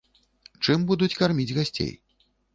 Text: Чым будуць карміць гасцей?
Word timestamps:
Чым 0.67 0.87
будуць 0.93 1.11
карміць 1.21 1.47
гасцей? 1.61 1.93